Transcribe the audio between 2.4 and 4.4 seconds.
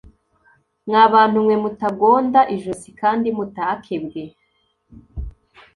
ijosi kandi mutakebwe